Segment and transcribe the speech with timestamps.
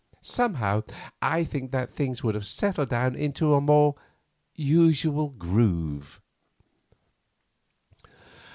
[0.23, 0.81] Somehow
[1.21, 3.93] I think that things would have settled down into a more
[4.55, 6.19] usual groove."